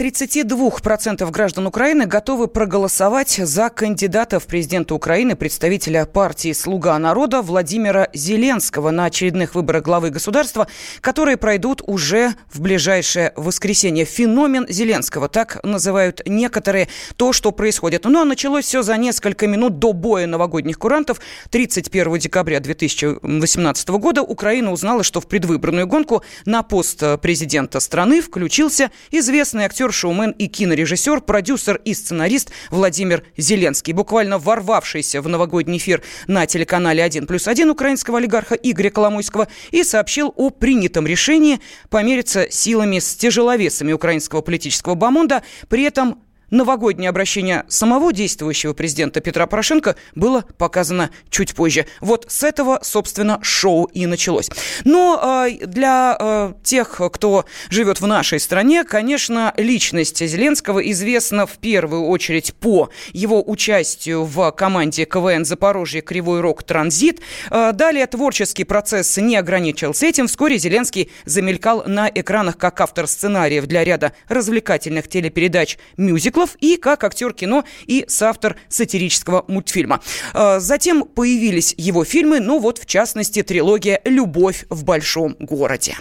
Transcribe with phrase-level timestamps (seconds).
[0.00, 8.08] 32% граждан Украины готовы проголосовать за кандидата в президенты Украины, представителя партии «Слуга народа» Владимира
[8.14, 10.68] Зеленского на очередных выборах главы государства,
[11.02, 14.06] которые пройдут уже в ближайшее воскресенье.
[14.06, 18.06] Феномен Зеленского, так называют некоторые то, что происходит.
[18.06, 21.20] Но началось все за несколько минут до боя новогодних курантов.
[21.50, 28.90] 31 декабря 2018 года Украина узнала, что в предвыборную гонку на пост президента страны включился
[29.10, 33.92] известный актер, шоумен и кинорежиссер, продюсер и сценарист Владимир Зеленский.
[33.92, 39.84] Буквально ворвавшийся в новогодний эфир на телеканале «1 плюс 1» украинского олигарха Игоря Коломойского и
[39.84, 45.42] сообщил о принятом решении помериться силами с тяжеловесами украинского политического бомонда.
[45.68, 51.86] При этом новогоднее обращение самого действующего президента Петра Порошенко было показано чуть позже.
[52.00, 54.50] Вот с этого, собственно, шоу и началось.
[54.84, 61.58] Но э, для э, тех, кто живет в нашей стране, конечно, личность Зеленского известна в
[61.58, 66.00] первую очередь по его участию в команде КВН «Запорожье.
[66.00, 66.62] Кривой Рог.
[66.62, 67.20] Транзит».
[67.50, 70.26] Э, далее творческий процесс не ограничился этим.
[70.26, 76.76] Вскоре Зеленский замелькал на экранах как автор сценариев для ряда развлекательных телепередач «Мюзикл», циклов и
[76.76, 80.00] как актер кино и соавтор сатирического мультфильма.
[80.32, 85.96] А, затем появились его фильмы, ну вот в частности трилогия «Любовь в большом городе».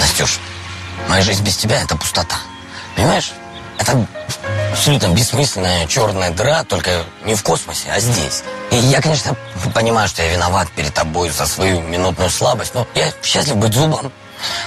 [0.00, 0.38] Настюш,
[1.08, 2.36] моя жизнь без тебя– это пустота.
[2.96, 3.32] Понимаешь?
[3.78, 4.06] Это
[4.72, 8.42] абсолютно бессмысленная черная дыра, только не в космосе, а здесь.
[8.70, 9.36] И я, конечно,
[9.74, 14.10] понимаю, что я виноват перед тобой за свою минутную слабость, но я счастлив быть зубом,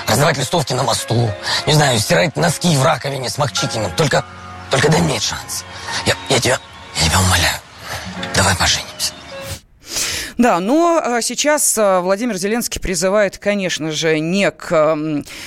[0.08, 1.32] раздавать листовки на мосту,
[1.66, 3.92] не знаю, стирать носки в раковине с Макчикиным.
[3.96, 4.26] Только
[4.70, 5.64] только дай мне шанс.
[6.06, 6.60] Я, я тебя,
[6.96, 7.60] я тебя умоляю.
[8.36, 9.14] Давай поженимся.
[10.38, 14.98] Да, но а, сейчас а, Владимир Зеленский призывает, конечно же, не к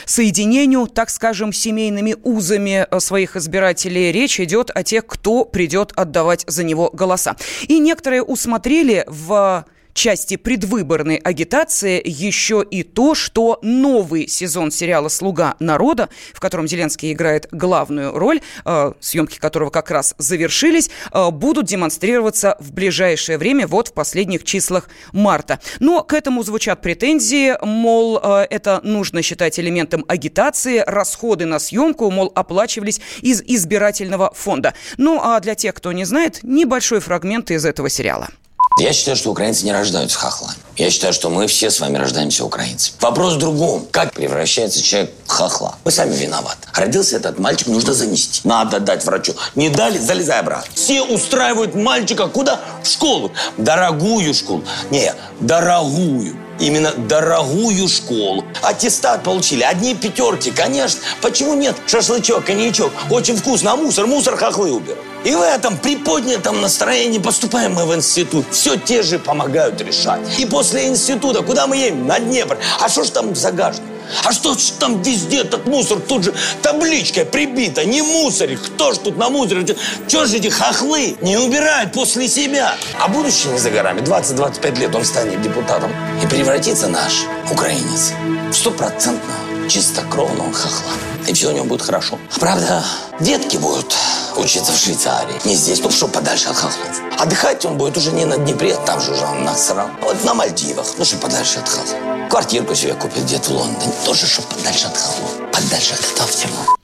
[0.05, 4.13] соединению, так скажем, семейными узами а, своих избирателей.
[4.13, 7.37] Речь идет о тех, кто придет отдавать за него голоса.
[7.69, 9.65] И некоторые усмотрели в
[9.95, 17.13] части предвыборной агитации еще и то, что новый сезон сериала «Слуга народа», в котором Зеленский
[17.13, 23.67] играет главную роль, э, съемки которого как раз завершились, э, будут демонстрироваться в ближайшее время,
[23.67, 25.61] вот в последних числах марта.
[25.81, 32.11] Но к этому звучат претензии, мол, э, это нужно считать элементом агитации, расходы на съемку,
[32.11, 34.75] мол, оплачивались из избирательного фонда.
[34.97, 38.29] Ну а для тех, кто не знает, небольшой фрагмент из этого сериала.
[38.79, 40.57] Я считаю, что украинцы не рождаются хохлами.
[40.77, 42.97] Я считаю, что мы все с вами рождаемся украинцами.
[43.01, 43.87] Вопрос в другом.
[43.91, 45.77] Как превращается человек в хохла?
[45.85, 46.67] Мы сами виноваты.
[46.75, 48.41] Родился этот мальчик, нужно занести.
[48.45, 49.35] Надо дать врачу.
[49.55, 50.73] Не дали, залезай обратно.
[50.75, 52.61] Все устраивают мальчика куда?
[52.83, 53.33] В школу.
[53.59, 54.65] Дорогую школу.
[54.91, 58.45] Не, дорогую именно дорогую школу.
[58.63, 61.01] Аттестат получили, одни пятерки, конечно.
[61.21, 61.77] Почему нет?
[61.87, 65.12] Шашлычок, коньячок, очень вкусно, а мусор, мусор хохлы уберут.
[65.25, 68.47] И в этом приподнятом настроении поступаем мы в институт.
[68.51, 70.21] Все те же помогают решать.
[70.39, 72.07] И после института, куда мы едем?
[72.07, 72.59] На Днепр.
[72.81, 73.87] А что ж там загажено?
[74.25, 77.85] А что ж там везде этот мусор тут же табличкой прибита?
[77.85, 78.61] Не мусорить.
[78.61, 79.65] Кто ж тут на мусоре?
[80.09, 82.75] Чего же эти хохлы не убирают после себя?
[82.99, 84.01] А будущее не за горами.
[84.01, 85.93] 20-25 лет он станет депутатом.
[86.23, 87.13] И превратится наш
[87.51, 88.13] украинец
[88.51, 91.12] в стопроцентного чистокровного хохла.
[91.27, 92.19] И все у него будет хорошо.
[92.39, 92.85] Правда,
[93.21, 93.95] детки будут
[94.37, 95.41] учиться в Швейцарии.
[95.45, 97.01] Не здесь, ну что подальше от хохлов.
[97.19, 99.89] Отдыхать он будет уже не на Днепре, там же уже он насрал.
[100.03, 101.97] Вот на Мальдивах, ну что подальше от хохлов.
[102.31, 103.93] Квартирку себе купит где-то в Лондоне.
[104.05, 105.51] Тоже, что подальше от хохлов.
[105.53, 106.82] Подальше от этого всего.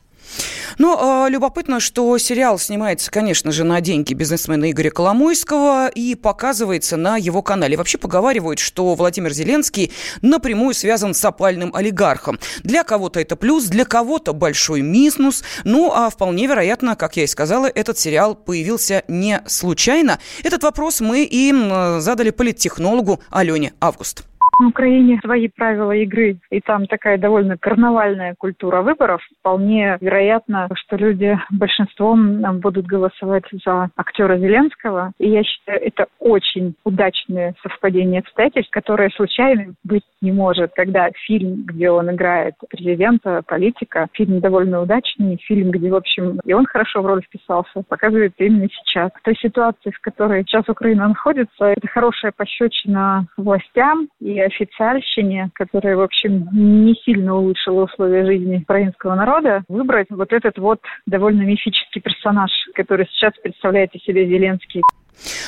[0.79, 6.97] Но э, любопытно, что сериал снимается, конечно же, на деньги бизнесмена Игоря Коломойского и показывается
[6.97, 7.77] на его канале.
[7.77, 12.39] Вообще поговаривают, что Владимир Зеленский напрямую связан с опальным олигархом.
[12.63, 15.43] Для кого-то это плюс, для кого-то большой минус.
[15.65, 20.19] Ну, а вполне вероятно, как я и сказала, этот сериал появился не случайно.
[20.45, 21.53] Этот вопрос мы и
[21.99, 24.28] задали политтехнологу Алене Август.
[24.59, 29.23] В Украине свои правила игры, и там такая довольно карнавальная культура выборов.
[29.39, 35.13] Вполне вероятно, что люди большинством будут голосовать за актера Зеленского.
[35.21, 40.73] И я считаю, это очень удачное совпадение обстоятельств, которое случайно быть не может.
[40.75, 46.53] Когда фильм, где он играет президента, политика, фильм довольно удачный, фильм, где, в общем, и
[46.53, 49.13] он хорошо в роль вписался, показывает именно сейчас.
[49.15, 55.97] В той ситуации, в которой сейчас Украина находится, это хорошая пощечина властям и официальщине, которая,
[55.97, 62.01] в общем, не сильно улучшила условия жизни украинского народа, выбрать вот этот вот довольно мифический
[62.01, 64.83] персонаж, который сейчас представляет из себя Зеленский.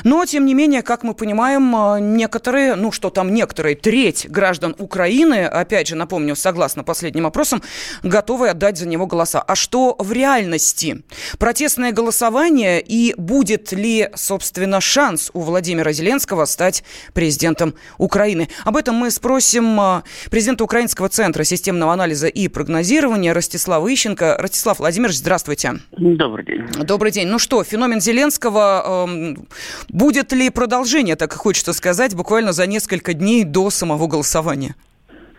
[0.05, 4.75] Но, тем не менее, как мы понимаем, э, некоторые, ну что там некоторые, треть граждан
[4.78, 7.62] Украины, опять же, напомню, согласно последним опросам,
[8.02, 9.43] готовы отдать за него голоса.
[9.43, 11.02] А что в реальности?
[11.38, 18.49] Протестное голосование и будет ли, собственно, шанс у Владимира Зеленского стать президентом Украины?
[18.64, 24.37] Об этом мы спросим э, президента Украинского центра системного анализа и прогнозирования Ростислава Ищенко.
[24.38, 25.81] Ростислав Владимирович, здравствуйте.
[25.93, 26.67] Добрый день.
[26.84, 27.28] Добрый день.
[27.28, 29.34] Ну что, феномен Зеленского э,
[29.89, 34.75] Будет ли продолжение, так хочется сказать, буквально за несколько дней до самого голосования?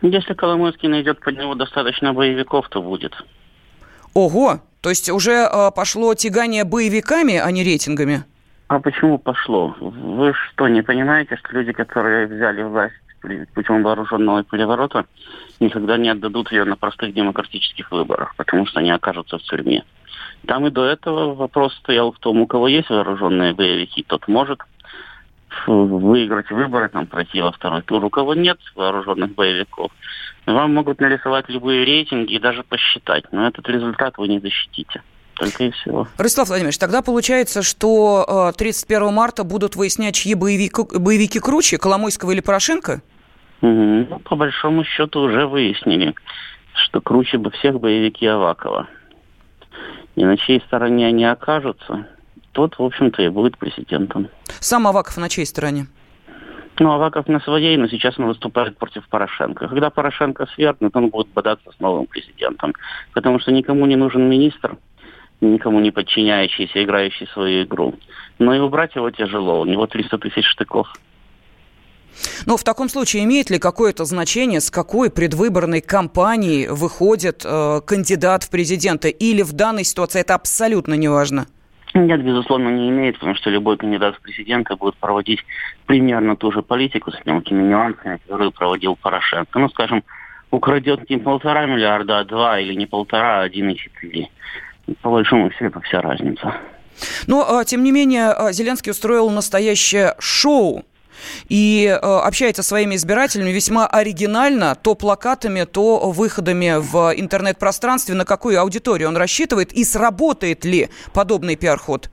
[0.01, 3.13] Если Коломойский найдет под него достаточно боевиков, то будет.
[4.13, 4.59] Ого!
[4.81, 8.23] То есть уже э, пошло тягание боевиками, а не рейтингами?
[8.67, 9.75] А почему пошло?
[9.79, 12.95] Вы что, не понимаете, что люди, которые взяли власть
[13.53, 15.05] путем вооруженного переворота,
[15.59, 19.83] никогда не отдадут ее на простых демократических выборах, потому что они окажутся в тюрьме.
[20.47, 24.59] Там и до этого вопрос стоял в том, у кого есть вооруженные боевики, тот может
[25.67, 28.03] выиграть выборы, там, пройти во второй тур.
[28.03, 29.91] У кого нет вооруженных боевиков,
[30.45, 35.03] вам могут нарисовать любые рейтинги и даже посчитать, но этот результат вы не защитите.
[35.35, 36.07] Только и всего.
[36.17, 42.31] Ростислав Владимирович, тогда получается, что 31 э, марта будут выяснять, чьи боевики, боевики круче, Коломойского
[42.31, 43.01] или Порошенко?
[43.61, 43.69] Угу.
[44.09, 46.13] Ну, по большому счету уже выяснили,
[46.73, 48.87] что круче бы всех боевики Авакова
[50.15, 52.07] и на чьей стороне они окажутся,
[52.51, 54.27] тот, в общем-то, и будет президентом.
[54.59, 55.87] Сам Аваков на чьей стороне?
[56.79, 59.67] Ну, Аваков на своей, но сейчас он выступает против Порошенко.
[59.67, 62.73] Когда Порошенко свергнет, он будет бодаться с новым президентом.
[63.13, 64.77] Потому что никому не нужен министр,
[65.41, 67.95] никому не подчиняющийся, играющий свою игру.
[68.39, 69.61] Но и убрать его тяжело.
[69.61, 70.87] У него 300 тысяч штыков.
[72.45, 78.43] Но в таком случае имеет ли какое-то значение, с какой предвыборной кампании выходит э, кандидат
[78.43, 79.09] в президенты?
[79.09, 81.47] Или в данной ситуации это абсолютно не важно?
[81.93, 85.39] Нет, безусловно, не имеет, потому что любой кандидат в президенты будет проводить
[85.85, 89.59] примерно ту же политику с мелкими нюансами, которую проводил Порошенко.
[89.59, 90.03] Ну, скажем,
[90.51, 94.29] украдет не полтора миллиарда, а два, или не полтора, а один и четыре.
[95.01, 96.55] По большому счету вся разница.
[97.27, 100.85] Но, а, тем не менее, а, Зеленский устроил настоящее шоу
[101.49, 108.25] и э, общается со своими избирателями весьма оригинально, то плакатами, то выходами в интернет-пространстве, на
[108.25, 112.09] какую аудиторию он рассчитывает и сработает ли подобный пиар-ход?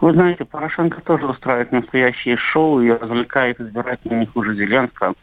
[0.00, 5.14] Вы знаете, Порошенко тоже устраивает настоящие шоу и развлекает избирателей не хуже Зеленского.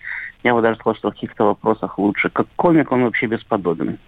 [0.43, 2.29] Я бы даже сказал, что в каких-то вопросах лучше.
[2.29, 3.99] Как комик он вообще бесподобен.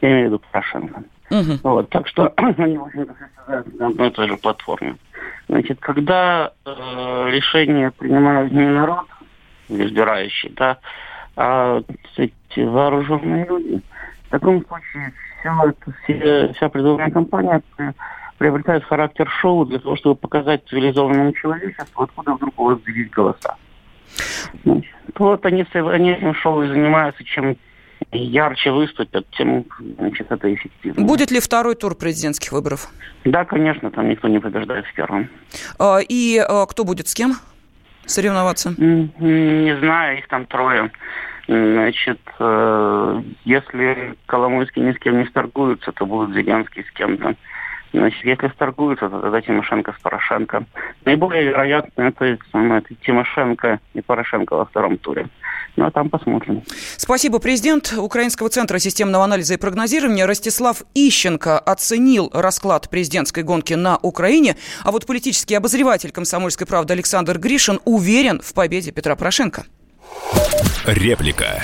[0.00, 1.04] Я имею в виду Порошенко.
[1.30, 1.58] Угу.
[1.62, 3.14] Вот, так что они, в общем-то,
[3.78, 4.96] на одной той же платформе.
[5.48, 6.70] Значит, когда э,
[7.30, 9.06] решение принимает не народ,
[9.68, 10.78] избирающий, да,
[11.36, 11.82] а
[12.16, 13.82] эти вооруженные люди,
[14.26, 17.62] в таком случае все это, все, вся предвыборная кампания
[18.38, 23.56] приобретает характер шоу для того, чтобы показать цивилизованному человечеству, откуда вдруг у вас взялись голоса.
[24.64, 27.56] Значит, вот они, они этим шоу и занимаются, чем
[28.18, 29.64] ярче выступят, тем
[29.98, 31.04] значит, это эффективно.
[31.04, 32.88] Будет ли второй тур президентских выборов?
[33.24, 35.28] Да, конечно, там никто не побеждает в первом.
[35.78, 37.34] А, и а, кто будет с кем
[38.06, 38.74] соревноваться?
[38.78, 40.90] Не знаю, их там трое.
[41.46, 47.34] Значит, э, если Коломойский ни с кем не сторгуются, то будут Зеленский с кем-то.
[47.94, 50.64] Значит, если сторгуются, то тогда Тимошенко с Порошенко.
[51.04, 55.28] Наиболее вероятно, это, это Тимошенко и Порошенко во втором туре.
[55.76, 56.62] Ну, а там посмотрим.
[56.96, 57.38] Спасибо.
[57.38, 64.56] Президент Украинского центра системного анализа и прогнозирования Ростислав Ищенко оценил расклад президентской гонки на Украине,
[64.82, 69.66] а вот политический обозреватель «Комсомольской правды» Александр Гришин уверен в победе Петра Порошенко.
[70.84, 71.62] Реплика.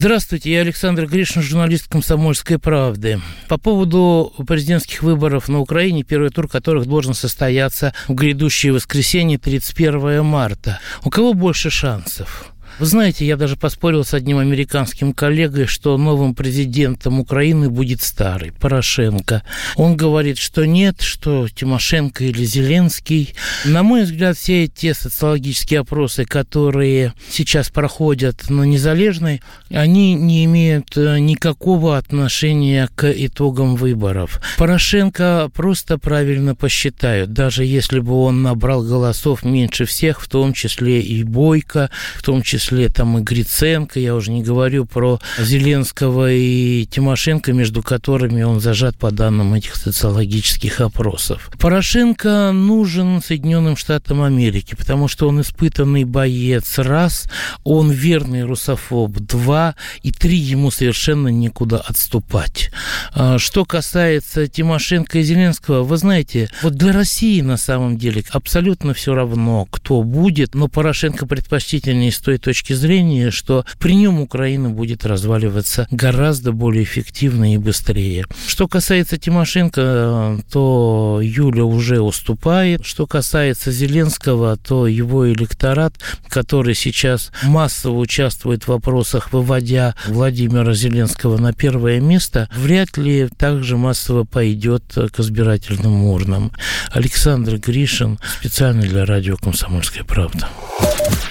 [0.00, 3.20] Здравствуйте, я Александр Гришин, журналист «Комсомольской правды».
[3.48, 10.24] По поводу президентских выборов на Украине, первый тур которых должен состояться в грядущее воскресенье 31
[10.24, 10.78] марта.
[11.02, 12.52] У кого больше шансов?
[12.78, 18.52] Вы знаете, я даже поспорил с одним американским коллегой, что новым президентом Украины будет старый,
[18.52, 19.42] Порошенко.
[19.74, 23.34] Он говорит, что нет, что Тимошенко или Зеленский.
[23.64, 30.96] На мой взгляд, все те социологические опросы, которые сейчас проходят на Незалежной, они не имеют
[30.96, 34.40] э, никакого отношения к итогам выборов.
[34.56, 41.00] Порошенко просто правильно посчитают, даже если бы он набрал голосов меньше всех, в том числе
[41.00, 46.30] и Бойко, в том числе числе там и Гриценко, я уже не говорю про Зеленского
[46.30, 51.50] и Тимошенко, между которыми он зажат по данным этих социологических опросов.
[51.58, 57.24] Порошенко нужен Соединенным Штатам Америки, потому что он испытанный боец, раз,
[57.64, 62.70] он верный русофоб, два, и три, ему совершенно некуда отступать.
[63.12, 68.92] А, что касается Тимошенко и Зеленского, вы знаете, вот для России на самом деле абсолютно
[68.92, 74.70] все равно, кто будет, но Порошенко предпочтительнее с той точки зрения, что при нем Украина
[74.70, 78.26] будет разваливаться гораздо более эффективно и быстрее.
[78.46, 82.84] Что касается Тимошенко, то Юля уже уступает.
[82.84, 85.94] Что касается Зеленского, то его электорат,
[86.28, 93.76] который сейчас массово участвует в вопросах, выводя Владимира Зеленского на первое место, вряд ли также
[93.76, 96.52] массово пойдет к избирательным урнам.
[96.92, 100.48] Александр Гришин специально для радио «Комсомольская правда».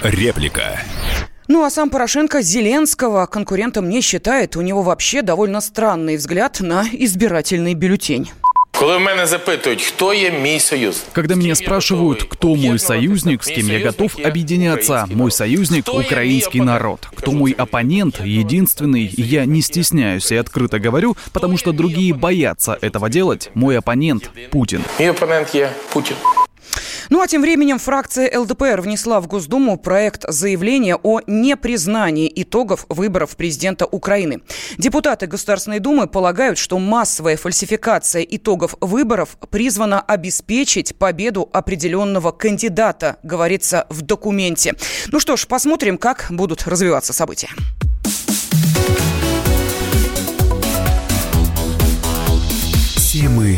[0.01, 0.79] Реплика.
[1.47, 4.55] Ну а сам Порошенко Зеленского конкурентом не считает.
[4.55, 8.29] У него вообще довольно странный взгляд на избирательный бюллетень.
[8.79, 13.69] Коли мене запитують, хто є мій союз, Когда меня спрашивают, кто мой союзник, с кем
[13.69, 17.07] я готов объединяться, мой союзник – украинский народ.
[17.15, 23.09] Кто мой оппонент, единственный, я не стесняюсь и открыто говорю, потому что другие боятся этого
[23.09, 23.51] делать.
[23.53, 24.81] Мой оппонент – Путин.
[24.99, 26.15] мій опонент є Путін.
[27.10, 33.36] Ну а тем временем фракция ЛДПР внесла в Госдуму проект заявления о непризнании итогов выборов
[33.36, 34.42] президента Украины.
[34.76, 43.86] Депутаты Государственной Думы полагают, что массовая фальсификация итогов выборов призвана обеспечить победу определенного кандидата, говорится
[43.88, 44.74] в документе.
[45.10, 47.48] Ну что ж, посмотрим, как будут развиваться события.
[53.10, 53.57] Темы